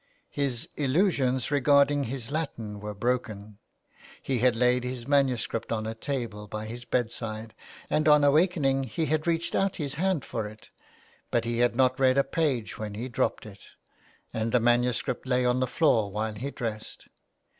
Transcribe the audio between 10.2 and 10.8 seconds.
for it,